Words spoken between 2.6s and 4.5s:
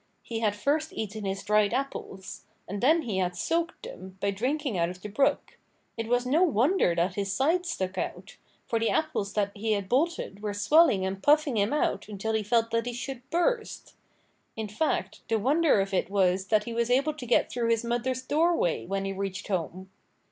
And then he had soaked them, by